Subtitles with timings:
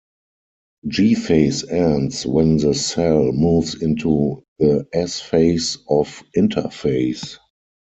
[0.87, 7.37] G phase ends when the cell moves into the S phase of interphase.